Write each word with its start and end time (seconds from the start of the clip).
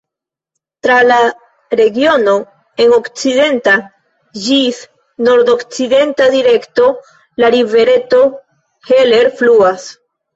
Tra 0.85 0.93
la 1.07 1.17
regiono 1.79 2.31
en 2.85 2.93
okcidenta 2.95 3.75
ĝis 4.45 4.79
nordokcidenta 5.27 6.29
direkto 6.37 6.87
la 7.43 7.51
rivereto 7.57 8.23
Heller 8.89 9.31
fluas. 9.43 9.87